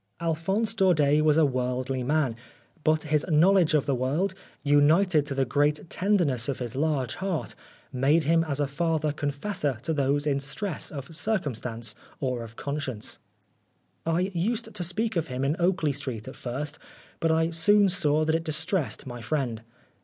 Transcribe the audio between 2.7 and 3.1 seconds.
but